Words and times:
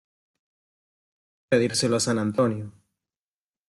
Pedírselo 1.49 1.95
a 1.97 2.03
san 2.05 2.17
antonio. 2.25 2.65